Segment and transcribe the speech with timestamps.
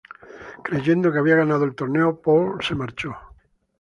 [0.67, 3.15] Creyendo que había ganado el torneo, Paul se marchó.